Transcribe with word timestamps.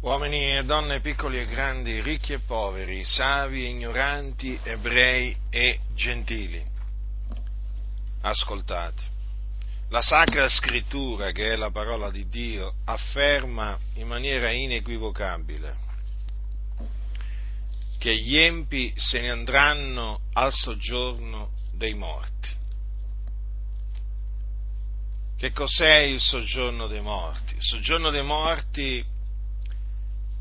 uomini 0.00 0.56
e 0.56 0.64
donne 0.64 1.00
piccoli 1.00 1.40
e 1.40 1.46
grandi, 1.46 2.00
ricchi 2.00 2.32
e 2.32 2.38
poveri, 2.38 3.04
savi 3.04 3.64
e 3.64 3.68
ignoranti, 3.68 4.58
ebrei 4.62 5.36
e 5.50 5.80
gentili. 5.94 6.64
Ascoltate. 8.22 9.18
La 9.90 10.02
Sacra 10.02 10.48
Scrittura, 10.48 11.32
che 11.32 11.52
è 11.52 11.56
la 11.56 11.70
parola 11.70 12.10
di 12.10 12.28
Dio, 12.28 12.74
afferma 12.84 13.78
in 13.94 14.06
maniera 14.06 14.50
inequivocabile 14.50 15.88
che 17.98 18.16
gli 18.16 18.38
empi 18.38 18.94
se 18.96 19.20
ne 19.20 19.30
andranno 19.30 20.20
al 20.32 20.52
soggiorno 20.52 21.50
dei 21.72 21.92
morti. 21.92 22.48
Che 25.36 25.52
cos'è 25.52 25.98
il 25.98 26.20
soggiorno 26.20 26.86
dei 26.86 27.02
morti? 27.02 27.56
Il 27.56 27.62
soggiorno 27.62 28.10
dei 28.10 28.22
morti 28.22 29.04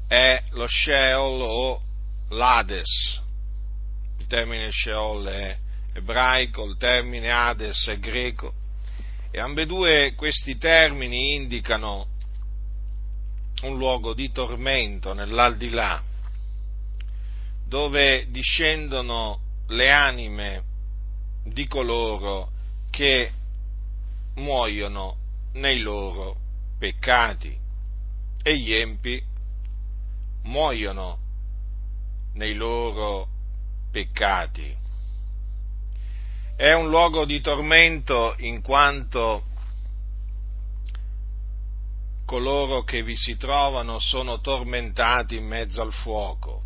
è 0.10 0.42
lo 0.54 0.66
Sheol 0.66 1.40
o 1.40 1.82
l'Ades. 2.30 3.22
Il 4.18 4.26
termine 4.26 4.72
Sheol 4.72 5.24
è 5.28 5.58
ebraico, 5.94 6.66
il 6.66 6.78
termine 6.78 7.32
Hades 7.32 7.88
è 7.90 8.00
greco 8.00 8.54
e 9.30 9.40
ambedue 9.40 10.16
questi 10.16 10.58
termini 10.58 11.36
indicano 11.36 12.08
un 13.62 13.78
luogo 13.78 14.16
di 14.16 14.32
tormento 14.32 15.14
nell'aldilà, 15.14 16.02
dove 17.68 18.26
discendono 18.32 19.42
le 19.68 19.92
anime 19.92 20.64
di 21.44 21.68
coloro 21.68 22.50
che 22.90 23.32
muoiono 24.38 25.18
nei 25.54 25.82
loro 25.82 26.36
peccati 26.80 27.56
e 28.42 28.58
gli 28.58 28.74
empi 28.74 29.29
muoiono 30.50 31.20
nei 32.34 32.56
loro 32.56 33.28
peccati. 33.92 34.76
È 36.56 36.74
un 36.74 36.90
luogo 36.90 37.24
di 37.26 37.40
tormento 37.40 38.36
in 38.40 38.62
quanto 38.62 39.44
coloro 42.26 42.84
che 42.84 43.02
vi 43.02 43.16
si 43.16 43.38
trovano 43.38 44.00
sono 44.00 44.40
tormentati 44.40 45.38
in 45.38 45.46
mezzo 45.46 45.82
al 45.82 45.94
fuoco. 45.94 46.64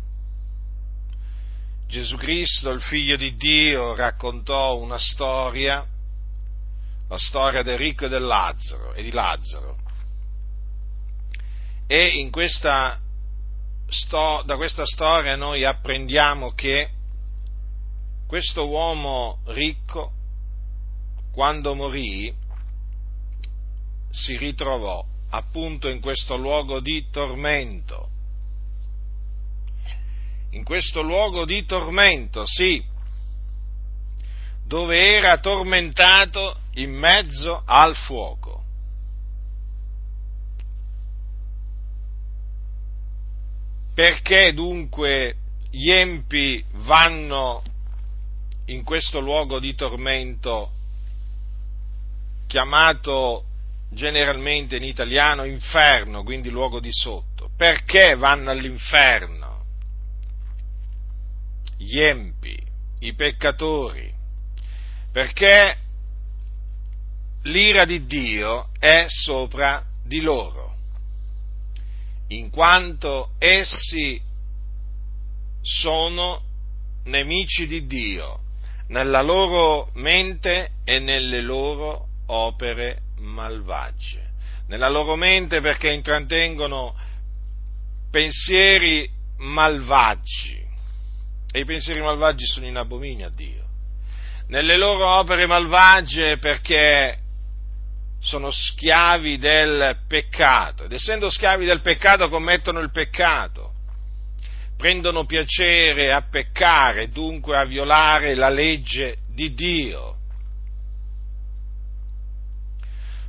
Gesù 1.86 2.16
Cristo, 2.16 2.70
il 2.70 2.82
figlio 2.82 3.16
di 3.16 3.34
Dio, 3.36 3.94
raccontò 3.94 4.76
una 4.78 4.98
storia, 4.98 5.86
la 7.08 7.18
storia 7.18 7.62
del 7.62 7.78
ricco 7.78 8.06
e 8.06 8.08
del 8.08 8.24
Lazzaro 8.24 8.94
e 8.94 9.02
di 9.02 9.12
Lazzaro. 9.12 9.76
E 11.86 12.06
in 12.18 12.30
questa 12.30 12.98
sto, 13.88 14.42
da 14.44 14.56
questa 14.56 14.84
storia 14.84 15.36
noi 15.36 15.64
apprendiamo 15.64 16.52
che 16.52 16.90
questo 18.26 18.68
uomo 18.68 19.38
ricco, 19.46 20.12
quando 21.32 21.74
morì, 21.74 22.34
si 24.10 24.36
ritrovò 24.36 25.04
appunto 25.30 25.88
in 25.88 26.00
questo 26.00 26.36
luogo 26.36 26.80
di 26.80 27.08
tormento. 27.10 28.08
In 30.50 30.62
questo 30.62 31.02
luogo 31.02 31.44
di 31.44 31.64
tormento, 31.64 32.46
sì, 32.46 32.82
dove 34.64 35.16
era 35.16 35.38
tormentato 35.38 36.58
in 36.74 36.92
mezzo 36.92 37.62
al 37.64 37.96
fuoco. 37.96 38.43
Perché 43.94 44.52
dunque 44.52 45.36
gli 45.70 45.90
empi 45.90 46.64
vanno 46.72 47.62
in 48.66 48.82
questo 48.82 49.20
luogo 49.20 49.60
di 49.60 49.74
tormento 49.76 50.72
chiamato 52.48 53.44
generalmente 53.90 54.76
in 54.76 54.82
italiano 54.82 55.44
inferno, 55.44 56.24
quindi 56.24 56.50
luogo 56.50 56.80
di 56.80 56.90
sotto? 56.90 57.50
Perché 57.56 58.16
vanno 58.16 58.50
all'inferno? 58.50 59.64
Gli 61.76 62.00
empi, 62.00 62.58
i 63.00 63.14
peccatori, 63.14 64.12
perché 65.12 65.76
l'ira 67.42 67.84
di 67.84 68.06
Dio 68.06 68.70
è 68.78 69.04
sopra 69.06 69.84
di 70.02 70.20
loro 70.20 70.63
in 72.28 72.50
quanto 72.50 73.30
essi 73.38 74.20
sono 75.60 76.42
nemici 77.04 77.66
di 77.66 77.86
Dio 77.86 78.40
nella 78.88 79.22
loro 79.22 79.90
mente 79.94 80.70
e 80.84 80.98
nelle 80.98 81.40
loro 81.40 82.08
opere 82.26 83.00
malvagie. 83.18 84.22
Nella 84.68 84.88
loro 84.88 85.16
mente 85.16 85.60
perché 85.60 85.92
intrattengono 85.92 86.94
pensieri 88.10 89.08
malvagi 89.38 90.62
e 91.50 91.60
i 91.60 91.64
pensieri 91.64 92.00
malvagi 92.00 92.46
sono 92.46 92.66
in 92.66 92.76
abominio 92.76 93.26
a 93.26 93.30
Dio. 93.30 93.62
Nelle 94.48 94.76
loro 94.76 95.06
opere 95.06 95.46
malvagie 95.46 96.38
perché 96.38 97.18
sono 98.24 98.50
schiavi 98.50 99.36
del 99.36 99.98
peccato 100.08 100.84
ed 100.84 100.92
essendo 100.92 101.28
schiavi 101.28 101.66
del 101.66 101.82
peccato 101.82 102.30
commettono 102.30 102.80
il 102.80 102.90
peccato, 102.90 103.74
prendono 104.78 105.26
piacere 105.26 106.10
a 106.10 106.22
peccare, 106.22 107.10
dunque 107.10 107.58
a 107.58 107.64
violare 107.64 108.34
la 108.34 108.48
legge 108.48 109.18
di 109.28 109.52
Dio. 109.52 110.16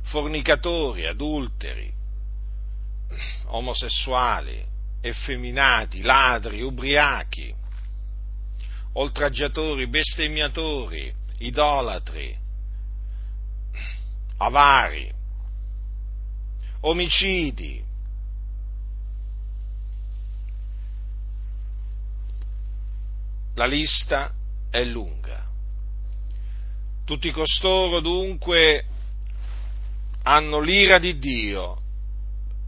Fornicatori, 0.04 1.04
adulteri, 1.04 1.92
omosessuali, 3.48 4.64
effeminati, 5.02 6.00
ladri, 6.00 6.62
ubriachi, 6.62 7.54
oltraggiatori, 8.94 9.88
bestemmiatori, 9.88 11.12
idolatri, 11.40 12.44
avari, 14.38 15.12
omicidi. 16.80 17.84
La 23.54 23.66
lista 23.66 24.32
è 24.70 24.84
lunga. 24.84 25.44
Tutti 27.04 27.30
costoro 27.30 28.00
dunque 28.00 28.84
hanno 30.24 30.60
l'ira 30.60 30.98
di 30.98 31.18
Dio 31.18 31.80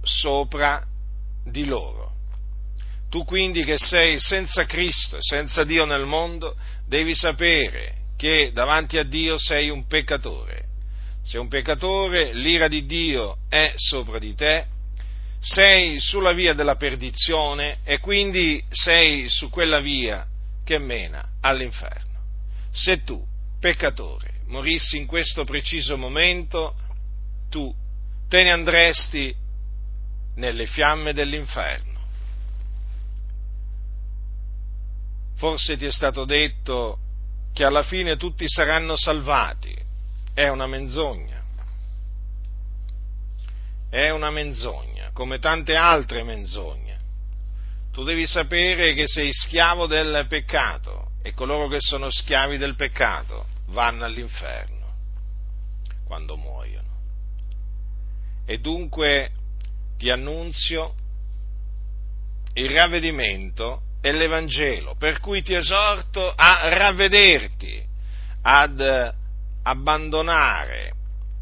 sopra 0.02 0.82
di 1.44 1.66
loro. 1.66 2.12
Tu 3.10 3.24
quindi 3.24 3.64
che 3.64 3.76
sei 3.78 4.18
senza 4.18 4.64
Cristo 4.64 5.16
e 5.16 5.22
senza 5.22 5.64
Dio 5.64 5.84
nel 5.84 6.06
mondo, 6.06 6.56
devi 6.86 7.14
sapere 7.14 7.96
che 8.16 8.50
davanti 8.52 8.96
a 8.98 9.02
Dio 9.02 9.38
sei 9.38 9.70
un 9.70 9.86
peccatore 9.86 10.67
sei 11.28 11.40
un 11.40 11.48
peccatore, 11.48 12.32
l'ira 12.32 12.68
di 12.68 12.86
Dio 12.86 13.40
è 13.50 13.74
sopra 13.76 14.18
di 14.18 14.34
te, 14.34 14.64
sei 15.38 16.00
sulla 16.00 16.32
via 16.32 16.54
della 16.54 16.76
perdizione 16.76 17.80
e 17.84 17.98
quindi 17.98 18.64
sei 18.70 19.28
su 19.28 19.50
quella 19.50 19.78
via 19.78 20.26
che 20.64 20.78
mena 20.78 21.32
all'inferno. 21.42 22.18
Se 22.70 23.04
tu, 23.04 23.22
peccatore, 23.60 24.40
morissi 24.46 24.96
in 24.96 25.04
questo 25.04 25.44
preciso 25.44 25.98
momento, 25.98 26.74
tu 27.50 27.74
te 28.26 28.42
ne 28.42 28.50
andresti 28.50 29.34
nelle 30.36 30.64
fiamme 30.64 31.12
dell'inferno. 31.12 32.00
Forse 35.34 35.76
ti 35.76 35.84
è 35.84 35.92
stato 35.92 36.24
detto 36.24 36.98
che 37.52 37.64
alla 37.64 37.82
fine 37.82 38.16
tutti 38.16 38.48
saranno 38.48 38.96
salvati, 38.96 39.87
è 40.34 40.48
una 40.48 40.66
menzogna. 40.66 41.42
È 43.90 44.10
una 44.10 44.30
menzogna, 44.30 45.10
come 45.12 45.38
tante 45.38 45.74
altre 45.74 46.22
menzogne. 46.22 46.98
Tu 47.92 48.04
devi 48.04 48.26
sapere 48.26 48.94
che 48.94 49.06
sei 49.06 49.32
schiavo 49.32 49.86
del 49.86 50.26
peccato 50.28 51.12
e 51.22 51.34
coloro 51.34 51.68
che 51.68 51.80
sono 51.80 52.10
schiavi 52.10 52.58
del 52.58 52.76
peccato 52.76 53.46
vanno 53.66 54.04
all'inferno 54.04 54.78
quando 56.04 56.36
muoiono. 56.36 56.86
E 58.46 58.58
dunque 58.60 59.30
ti 59.98 60.10
annunzio 60.10 60.94
il 62.54 62.70
ravvedimento 62.70 63.82
e 64.00 64.12
l'Evangelo, 64.12 64.94
per 64.94 65.20
cui 65.20 65.42
ti 65.42 65.54
esorto 65.54 66.32
a 66.34 66.68
ravvederti, 66.74 67.84
ad 68.42 69.16
abbandonare 69.68 70.92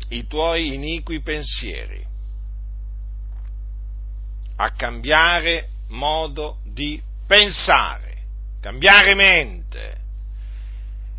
i 0.08 0.26
tuoi 0.26 0.75
iniqui 0.75 1.20
pensieri, 1.23 2.05
a 4.56 4.70
cambiare 4.73 5.69
modo 5.88 6.58
di 6.64 7.00
pensare, 7.26 8.17
cambiare 8.61 9.14
mente. 9.14 10.05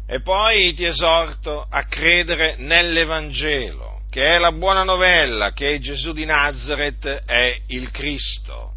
E 0.05 0.21
poi 0.21 0.73
ti 0.73 0.83
esorto 0.83 1.65
a 1.69 1.83
credere 1.83 2.55
nell'Evangelo, 2.57 4.01
che 4.09 4.35
è 4.35 4.37
la 4.37 4.51
buona 4.51 4.83
novella 4.83 5.53
che 5.53 5.79
Gesù 5.79 6.11
di 6.11 6.25
Nazareth 6.25 7.23
è 7.25 7.61
il 7.67 7.89
Cristo, 7.91 8.73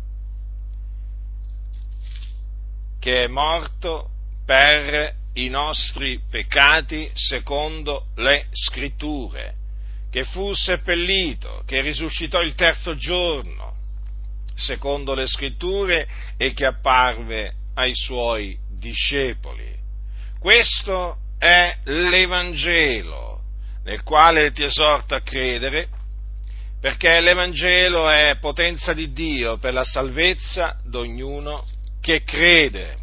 che 3.01 3.25
è 3.25 3.27
morto 3.29 4.11
per 4.45 5.19
i 5.35 5.49
nostri 5.49 6.21
peccati 6.29 7.11
secondo 7.15 8.07
le 8.17 8.47
scritture, 8.53 9.55
che 10.11 10.25
fu 10.25 10.53
seppellito, 10.53 11.63
che 11.67 11.81
risuscitò 11.81 12.41
il 12.41 12.55
terzo 12.55 12.97
giorno 12.97 13.77
secondo 14.55 15.15
le 15.15 15.27
scritture 15.27 16.07
e 16.37 16.53
che 16.53 16.67
apparve 16.67 17.55
ai 17.75 17.95
suoi 17.95 18.59
discepoli. 18.69 19.75
Questo 20.39 21.17
è 21.39 21.79
l'Evangelo 21.85 23.41
nel 23.85 24.03
quale 24.03 24.53
ti 24.53 24.63
esorto 24.63 25.15
a 25.15 25.23
credere 25.23 25.89
perché 26.81 27.21
l'Evangelo 27.21 28.09
è 28.09 28.37
potenza 28.41 28.95
di 28.95 29.13
Dio 29.13 29.59
per 29.59 29.75
la 29.75 29.85
salvezza 29.85 30.79
di 30.85 31.67
che 32.01 32.23
crede. 32.23 32.97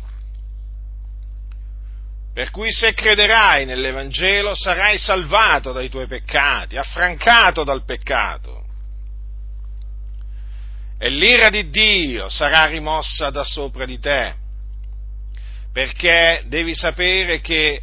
Per 2.38 2.52
cui 2.52 2.72
se 2.72 2.94
crederai 2.94 3.66
nell'Evangelo 3.66 4.54
sarai 4.54 5.00
salvato 5.00 5.72
dai 5.72 5.90
tuoi 5.90 6.06
peccati, 6.06 6.78
affrancato 6.78 7.64
dal 7.64 7.84
peccato. 7.84 8.64
E 11.00 11.10
l'ira 11.10 11.50
di 11.50 11.68
Dio 11.72 12.30
sarà 12.30 12.68
rimossa 12.68 13.32
da 13.32 13.44
sopra 13.44 13.86
di 13.86 13.98
te. 13.98 14.36
Perché 15.74 16.44
devi 16.46 16.76
sapere 16.76 17.42
che 17.42 17.82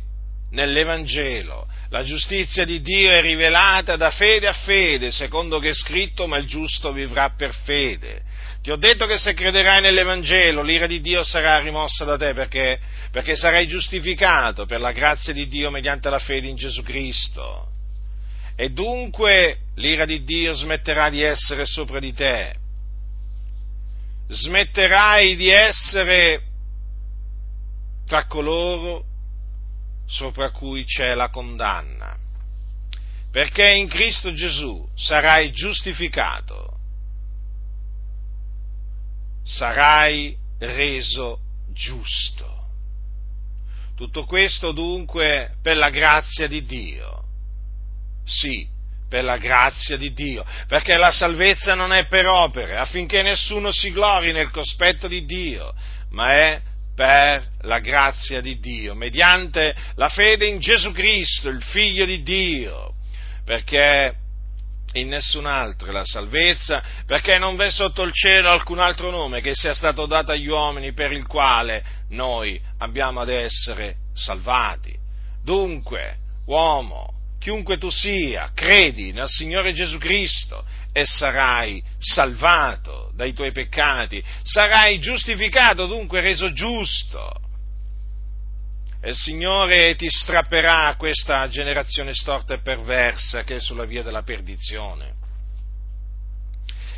nell'Evangelo 0.50 1.66
la 1.94 2.02
giustizia 2.02 2.64
di 2.64 2.80
Dio 2.80 3.08
è 3.08 3.20
rivelata 3.20 3.94
da 3.94 4.10
fede 4.10 4.48
a 4.48 4.52
fede, 4.52 5.12
secondo 5.12 5.60
che 5.60 5.68
è 5.68 5.74
scritto, 5.74 6.26
ma 6.26 6.38
il 6.38 6.46
giusto 6.46 6.90
vivrà 6.90 7.30
per 7.36 7.54
fede. 7.54 8.20
Ti 8.62 8.72
ho 8.72 8.76
detto 8.76 9.06
che 9.06 9.16
se 9.16 9.32
crederai 9.32 9.80
nell'Evangelo 9.80 10.62
l'ira 10.62 10.88
di 10.88 11.00
Dio 11.00 11.22
sarà 11.22 11.60
rimossa 11.60 12.04
da 12.04 12.16
te 12.16 12.34
perché, 12.34 12.80
perché 13.12 13.36
sarai 13.36 13.68
giustificato 13.68 14.66
per 14.66 14.80
la 14.80 14.90
grazia 14.90 15.32
di 15.32 15.46
Dio 15.46 15.70
mediante 15.70 16.10
la 16.10 16.18
fede 16.18 16.48
in 16.48 16.56
Gesù 16.56 16.82
Cristo. 16.82 17.68
E 18.56 18.70
dunque 18.70 19.58
l'ira 19.76 20.04
di 20.04 20.24
Dio 20.24 20.52
smetterà 20.52 21.10
di 21.10 21.22
essere 21.22 21.64
sopra 21.64 22.00
di 22.00 22.12
te. 22.12 22.56
Smetterai 24.26 25.36
di 25.36 25.48
essere 25.48 26.42
tra 28.04 28.26
coloro 28.26 29.12
sopra 30.06 30.50
cui 30.50 30.84
c'è 30.84 31.14
la 31.14 31.28
condanna. 31.28 32.16
Perché 33.30 33.68
in 33.68 33.88
Cristo 33.88 34.32
Gesù 34.32 34.88
sarai 34.94 35.50
giustificato 35.50 36.74
sarai 39.44 40.36
reso 40.58 41.38
giusto. 41.72 42.62
Tutto 43.94 44.24
questo 44.24 44.72
dunque 44.72 45.56
per 45.62 45.76
la 45.76 45.90
grazia 45.90 46.48
di 46.48 46.64
Dio. 46.64 47.22
Sì, 48.24 48.66
per 49.08 49.22
la 49.22 49.36
grazia 49.36 49.96
di 49.96 50.12
Dio, 50.12 50.44
perché 50.66 50.96
la 50.96 51.12
salvezza 51.12 51.74
non 51.74 51.92
è 51.92 52.06
per 52.06 52.26
opere, 52.26 52.76
affinché 52.76 53.22
nessuno 53.22 53.70
si 53.70 53.92
glori 53.92 54.32
nel 54.32 54.50
cospetto 54.50 55.06
di 55.06 55.24
Dio, 55.24 55.72
ma 56.10 56.32
è 56.32 56.62
per 56.94 57.48
la 57.62 57.80
grazia 57.80 58.40
di 58.40 58.58
Dio, 58.60 58.94
mediante 58.94 59.74
la 59.96 60.08
fede 60.08 60.46
in 60.46 60.60
Gesù 60.60 60.92
Cristo, 60.92 61.48
il 61.48 61.62
Figlio 61.62 62.04
di 62.04 62.22
Dio, 62.22 62.94
perché 63.44 64.14
in 64.94 65.08
nessun 65.08 65.46
altro 65.46 65.88
è 65.88 65.92
la 65.92 66.04
salvezza, 66.04 66.82
perché 67.04 67.38
non 67.38 67.56
v'è 67.56 67.70
sotto 67.70 68.02
il 68.02 68.12
cielo 68.12 68.50
alcun 68.50 68.78
altro 68.78 69.10
nome 69.10 69.40
che 69.40 69.54
sia 69.54 69.74
stato 69.74 70.06
dato 70.06 70.30
agli 70.30 70.46
uomini 70.46 70.92
per 70.92 71.10
il 71.10 71.26
quale 71.26 71.84
noi 72.10 72.60
abbiamo 72.78 73.20
ad 73.20 73.28
essere 73.28 73.96
salvati. 74.12 74.96
Dunque, 75.42 76.16
uomo, 76.46 77.12
chiunque 77.40 77.76
tu 77.76 77.90
sia, 77.90 78.52
credi 78.54 79.12
nel 79.12 79.28
Signore 79.28 79.72
Gesù 79.72 79.98
Cristo 79.98 80.64
e 80.96 81.04
sarai 81.06 81.82
salvato 81.98 83.10
dai 83.16 83.32
tuoi 83.32 83.50
peccati, 83.50 84.22
sarai 84.44 85.00
giustificato, 85.00 85.86
dunque 85.86 86.20
reso 86.20 86.52
giusto. 86.52 87.32
E 89.02 89.10
il 89.10 89.16
Signore 89.16 89.96
ti 89.96 90.08
strapperà 90.08 90.94
questa 90.96 91.48
generazione 91.48 92.14
storta 92.14 92.54
e 92.54 92.60
perversa 92.60 93.42
che 93.42 93.56
è 93.56 93.60
sulla 93.60 93.84
via 93.86 94.04
della 94.04 94.22
perdizione. 94.22 95.14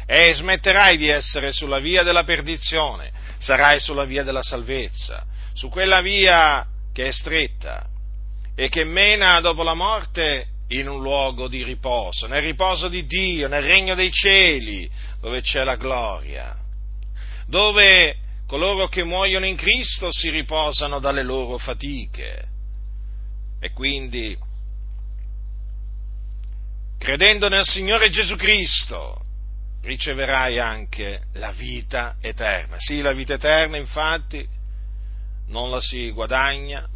E 0.05 0.35
smetterai 0.35 0.99
di 0.99 1.09
essere 1.09 1.51
sulla 1.53 1.79
via 1.79 2.03
della 2.03 2.23
perdizione, 2.23 3.11
sarai 3.39 3.81
sulla 3.81 4.05
via 4.05 4.23
della 4.23 4.43
salvezza, 4.43 5.25
su 5.55 5.71
quella 5.71 6.03
via 6.03 6.67
che 6.93 7.09
è 7.09 7.13
stretta 7.13 7.87
e 8.55 8.69
che 8.69 8.85
mena 8.85 9.41
dopo 9.41 9.63
la 9.63 9.75
morte 9.75 10.49
in 10.69 10.89
un 10.89 11.01
luogo 11.01 11.49
di 11.49 11.63
riposo, 11.63 12.27
nel 12.27 12.43
riposo 12.43 12.89
di 12.89 13.07
Dio, 13.07 13.49
nel 13.49 13.63
regno 13.63 13.95
dei 13.95 14.11
cieli, 14.11 14.91
dove 15.21 15.41
c'è 15.41 15.63
la 15.63 15.77
gloria, 15.77 16.57
dove 17.47 18.17
coloro 18.47 18.89
che 18.89 19.05
muoiono 19.05 19.47
in 19.47 19.57
Cristo 19.57 20.13
si 20.13 20.31
riposano 20.31 20.99
dalle 20.99 21.23
loro 21.23 21.59
fatiche. 21.59 22.49
E 23.61 23.73
quindi, 23.73 24.37
credendo 26.99 27.49
nel 27.49 27.65
Signore 27.65 28.11
Gesù 28.11 28.37
Cristo, 28.37 29.25
riceverai 29.83 30.59
anche 30.59 31.23
la 31.35 31.53
vita 31.53 32.17
eterna. 32.21 32.77
Sì, 32.79 33.01
la 33.01 33.13
vita 33.13 33.35
eterna, 33.35 33.77
infatti, 33.77 34.47
non 35.49 35.71
la 35.71 35.81
si 35.81 36.11
guadagna, 36.11 36.87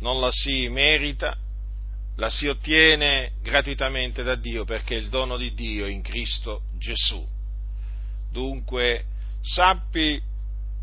non 0.00 0.20
la 0.20 0.30
si 0.30 0.68
merita, 0.68 1.36
la 2.18 2.30
si 2.30 2.48
ottiene 2.48 3.32
gratuitamente 3.42 4.22
da 4.22 4.34
Dio 4.34 4.64
perché 4.64 4.96
è 4.96 4.98
il 4.98 5.08
dono 5.08 5.36
di 5.36 5.54
Dio 5.54 5.86
in 5.86 6.02
Cristo 6.02 6.62
Gesù. 6.76 7.24
Dunque, 8.30 9.04
sappi 9.40 10.20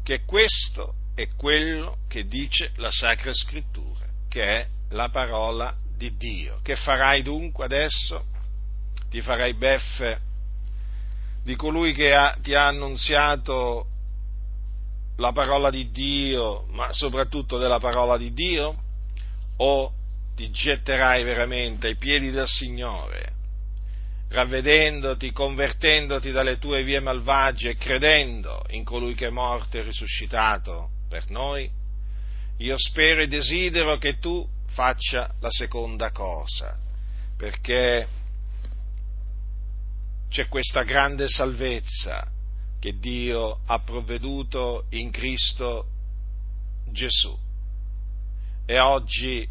che 0.01 0.23
questo 0.23 0.95
è 1.13 1.27
quello 1.35 1.97
che 2.07 2.27
dice 2.27 2.71
la 2.77 2.89
Sacra 2.89 3.33
Scrittura, 3.33 4.05
che 4.29 4.43
è 4.43 4.67
la 4.91 5.09
parola 5.09 5.75
di 5.97 6.15
Dio. 6.15 6.59
Che 6.63 6.77
farai 6.77 7.21
dunque 7.21 7.65
adesso? 7.65 8.25
Ti 9.09 9.21
farai 9.21 9.53
beffe 9.55 10.21
di 11.43 11.55
colui 11.55 11.93
che 11.93 12.13
ha, 12.13 12.37
ti 12.41 12.53
ha 12.53 12.67
annunziato 12.67 13.87
la 15.17 15.33
parola 15.33 15.69
di 15.69 15.91
Dio, 15.91 16.65
ma 16.69 16.93
soprattutto 16.93 17.57
della 17.57 17.79
parola 17.79 18.17
di 18.17 18.33
Dio? 18.33 18.83
O 19.57 19.94
ti 20.35 20.51
getterai 20.51 21.23
veramente 21.23 21.87
ai 21.87 21.95
piedi 21.95 22.31
del 22.31 22.47
Signore 22.47 23.35
ravvedendoti, 24.35 25.31
convertendoti 25.31 26.31
dalle 26.31 26.57
tue 26.57 26.83
vie 26.83 26.99
malvagie 26.99 27.75
credendo 27.75 28.63
in 28.69 28.83
colui 28.83 29.13
che 29.13 29.27
è 29.27 29.29
morto 29.29 29.77
e 29.77 29.83
risuscitato 29.83 30.89
per 31.07 31.29
noi, 31.29 31.69
io 32.57 32.75
spero 32.77 33.21
e 33.21 33.27
desidero 33.27 33.97
che 33.97 34.19
tu 34.19 34.47
faccia 34.67 35.33
la 35.39 35.49
seconda 35.49 36.11
cosa, 36.11 36.77
perché 37.37 38.07
c'è 40.29 40.47
questa 40.47 40.83
grande 40.83 41.27
salvezza 41.29 42.27
che 42.79 42.97
Dio 42.97 43.59
ha 43.65 43.79
provveduto 43.79 44.85
in 44.89 45.11
Cristo 45.11 45.87
Gesù. 46.91 47.37
E 48.65 48.79
oggi 48.79 49.47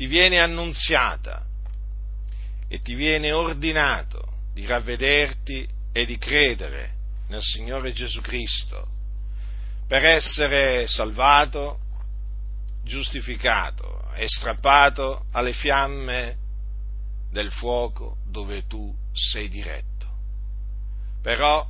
ti 0.00 0.06
viene 0.06 0.40
annunziata 0.40 1.44
e 2.68 2.80
ti 2.80 2.94
viene 2.94 3.32
ordinato 3.32 4.46
di 4.54 4.64
ravvederti 4.64 5.68
e 5.92 6.06
di 6.06 6.16
credere 6.16 6.94
nel 7.28 7.42
Signore 7.42 7.92
Gesù 7.92 8.22
Cristo 8.22 8.88
per 9.86 10.02
essere 10.06 10.86
salvato, 10.88 11.80
giustificato 12.82 14.10
e 14.14 14.26
strappato 14.26 15.26
alle 15.32 15.52
fiamme 15.52 16.38
del 17.30 17.52
fuoco 17.52 18.16
dove 18.24 18.66
tu 18.66 18.96
sei 19.12 19.50
diretto. 19.50 20.06
Però 21.20 21.68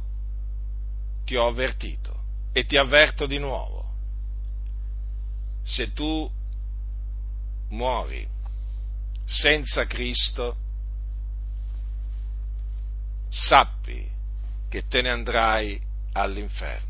ti 1.24 1.34
ho 1.34 1.48
avvertito 1.48 2.16
e 2.52 2.64
ti 2.64 2.76
avverto 2.76 3.26
di 3.26 3.38
nuovo. 3.38 3.92
Se 5.64 5.92
tu 5.92 6.38
muori 7.70 8.26
senza 9.24 9.86
Cristo, 9.86 10.56
sappi 13.28 14.08
che 14.68 14.86
te 14.88 15.02
ne 15.02 15.10
andrai 15.10 15.80
all'inferno. 16.12 16.88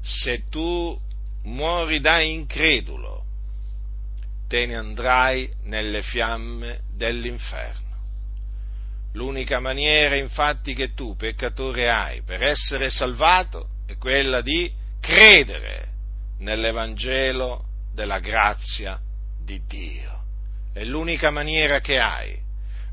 Se 0.00 0.48
tu 0.48 0.98
muori 1.42 2.00
da 2.00 2.20
incredulo, 2.20 3.24
te 4.48 4.66
ne 4.66 4.76
andrai 4.76 5.48
nelle 5.64 6.02
fiamme 6.02 6.80
dell'inferno. 6.90 7.86
L'unica 9.12 9.60
maniera 9.60 10.16
infatti 10.16 10.74
che 10.74 10.94
tu, 10.94 11.16
peccatore, 11.16 11.90
hai 11.90 12.22
per 12.22 12.42
essere 12.42 12.90
salvato 12.90 13.68
è 13.86 13.96
quella 13.96 14.40
di 14.42 14.72
credere 15.00 15.88
nell'Evangelo 16.38 17.67
della 17.98 18.20
grazia 18.20 18.96
di 19.42 19.60
Dio. 19.66 20.22
È 20.72 20.84
l'unica 20.84 21.32
maniera 21.32 21.80
che 21.80 21.98
hai, 21.98 22.38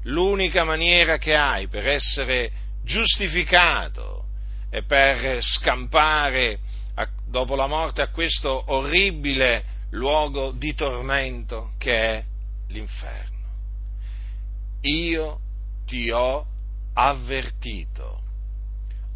l'unica 0.06 0.64
maniera 0.64 1.20
che 1.20 1.36
hai 1.36 1.68
per 1.68 1.88
essere 1.88 2.52
giustificato 2.84 4.26
e 4.72 4.82
per 4.82 5.44
scampare 5.44 6.58
a, 6.96 7.08
dopo 7.28 7.54
la 7.54 7.68
morte 7.68 8.02
a 8.02 8.10
questo 8.10 8.64
orribile 8.74 9.64
luogo 9.92 10.50
di 10.50 10.74
tormento 10.74 11.74
che 11.78 11.96
è 11.96 12.26
l'inferno. 12.70 13.48
Io 14.82 15.40
ti 15.86 16.10
ho 16.10 16.48
avvertito. 16.96 18.22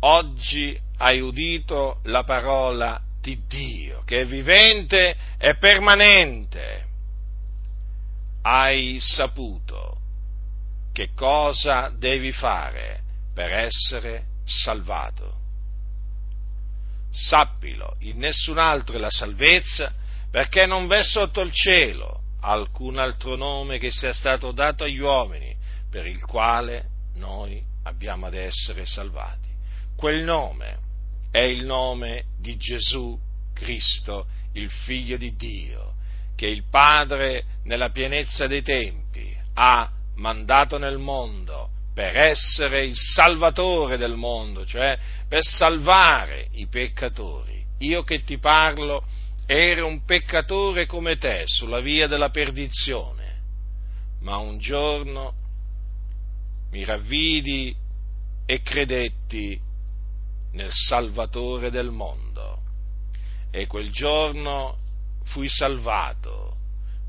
Oggi 0.02 0.80
hai 0.98 1.20
udito 1.20 2.02
la 2.04 2.24
parola 2.24 3.02
di 3.22 3.42
Dio, 3.48 4.04
che 4.06 4.22
è 4.22 4.26
vivente 4.26 5.16
e 5.38 5.56
permanente. 5.58 6.86
Hai 8.42 8.98
saputo 9.00 9.98
che 10.94 11.10
cosa 11.14 11.92
devi 11.96 12.32
fare 12.32 13.02
per 13.34 13.52
essere 13.52 14.26
salvato. 14.46 15.38
Sappilo, 17.12 17.96
in 18.00 18.18
nessun 18.18 18.58
altro 18.58 18.96
è 18.96 19.00
la 19.00 19.10
salvezza, 19.10 19.94
perché 20.30 20.66
non 20.66 20.88
v'è 20.88 21.04
sotto 21.04 21.42
il 21.42 21.52
cielo 21.52 22.22
alcun 22.42 22.98
altro 22.98 23.36
nome 23.36 23.80
che 23.80 23.92
sia 23.92 24.14
stato 24.14 24.52
dato 24.52 24.84
agli 24.84 25.00
uomini 25.00 25.56
per 25.90 26.06
il 26.06 26.24
quale 26.24 26.90
noi 27.16 27.62
abbiamo 27.84 28.28
ad 28.28 28.36
essere 28.36 28.86
salvati. 28.86 29.50
Quel 29.96 30.24
nome 30.24 30.78
è 31.32 31.40
il 31.40 31.66
nome 31.66 32.26
di 32.40 32.58
Gesù 32.58 33.18
Cristo, 33.54 34.28
il 34.54 34.70
Figlio 34.70 35.18
di 35.18 35.36
Dio, 35.36 35.94
che 36.36 36.48
il 36.48 36.64
Padre 36.70 37.44
nella 37.64 37.90
pienezza 37.90 38.48
dei 38.48 38.62
tempi 38.62 39.36
ha 39.56 39.92
mandato 40.16 40.78
nel 40.78 40.98
mondo 40.98 41.70
per 41.94 42.16
essere 42.16 42.86
il 42.86 42.96
salvatore 42.96 43.98
del 43.98 44.16
mondo, 44.16 44.66
cioè 44.66 44.98
per 45.28 45.44
salvare 45.44 46.48
i 46.52 46.68
peccatori. 46.68 47.62
Io 47.80 48.04
che 48.04 48.24
ti 48.24 48.38
parlo 48.38 49.06
ero 49.46 49.88
un 49.88 50.06
peccatore 50.06 50.86
come 50.86 51.18
te 51.18 51.44
sulla 51.46 51.82
via 51.82 52.08
della 52.08 52.30
perdizione, 52.30 53.42
ma 54.22 54.38
un 54.38 54.60
giorno 54.60 55.34
mi 56.72 56.86
ravvidi 56.86 57.76
e 58.46 58.62
credetti 58.62 59.60
nel 60.52 60.72
Salvatore 60.72 61.70
del 61.70 61.90
mondo. 61.90 62.29
E 63.52 63.68
quel 63.68 63.92
giorno 63.92 64.78
fui 65.26 65.50
salvato, 65.50 66.56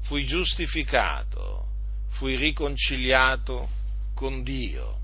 fui 0.02 0.24
giustificato, 0.26 1.66
fui 2.10 2.36
riconciliato 2.36 3.68
con 4.14 4.42
Dio. 4.42 4.98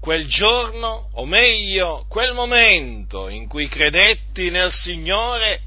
Quel 0.00 0.26
giorno, 0.26 1.10
o 1.12 1.24
meglio, 1.26 2.06
quel 2.08 2.34
momento 2.34 3.28
in 3.28 3.46
cui 3.46 3.68
credetti 3.68 4.50
nel 4.50 4.72
Signore, 4.72 5.60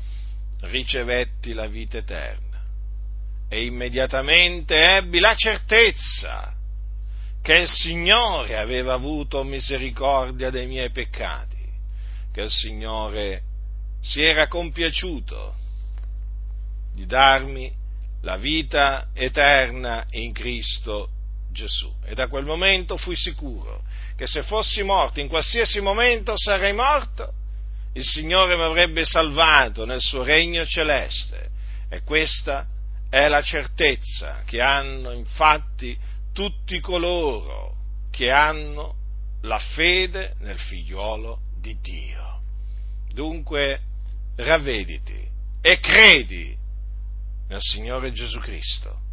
ricevetti 0.62 1.54
la 1.54 1.68
vita 1.68 1.98
eterna 1.98 2.46
e 3.48 3.66
immediatamente 3.66 4.76
ebbi 4.76 5.20
la 5.20 5.36
certezza 5.36 6.54
che 7.42 7.54
il 7.54 7.70
Signore 7.70 8.58
aveva 8.58 8.94
avuto 8.94 9.44
misericordia 9.44 10.50
dei 10.50 10.66
miei 10.66 10.90
peccati, 10.90 11.64
che 12.34 12.42
il 12.42 12.50
Signore 12.50 13.44
si 14.06 14.22
era 14.22 14.48
compiaciuto 14.48 15.56
di 16.94 17.08
darmi 17.08 17.74
la 18.22 18.38
vita 18.38 19.08
eterna 19.14 20.06
in 20.12 20.32
Cristo 20.32 21.10
Gesù. 21.52 21.92
E 22.04 22.14
da 22.14 22.28
quel 22.28 22.46
momento 22.46 22.98
fui 22.98 23.16
sicuro 23.16 23.82
che 24.16 24.28
se 24.28 24.44
fossi 24.44 24.84
morto 24.84 25.20
in 25.20 25.28
qualsiasi 25.28 25.82
momento 25.82 26.38
sarei 26.38 26.72
morto, 26.72 27.34
il 27.94 28.04
Signore 28.04 28.56
mi 28.56 28.62
avrebbe 28.62 29.06
salvato 29.06 29.86
nel 29.86 30.02
suo 30.02 30.22
regno 30.22 30.66
celeste. 30.68 31.50
E 31.90 32.04
questa 32.04 32.68
è 33.10 33.28
la 33.28 33.42
certezza 33.42 34.44
che 34.46 34.62
hanno 34.62 35.14
infatti 35.14 35.98
tutti 36.32 36.80
coloro 36.80 37.76
che 38.12 38.30
hanno 38.30 38.98
la 39.42 39.58
fede 39.58 40.36
nel 40.42 40.60
figliuolo 40.60 41.40
di 41.60 41.76
Dio. 41.82 42.42
Dunque, 43.12 43.94
ravvediti 44.36 45.28
e 45.62 45.80
credi 45.80 46.56
nel 47.48 47.62
Signore 47.62 48.12
Gesù 48.12 48.40
Cristo 48.40 49.05